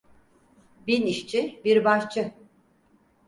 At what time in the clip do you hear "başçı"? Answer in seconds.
1.85-2.31